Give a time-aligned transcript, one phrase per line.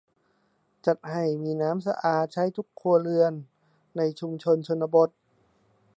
[0.85, 3.33] จัดให้มีน้ำสะอาดใช้ทุกครัวเรือน
[3.97, 5.09] ในชุมชนชนบท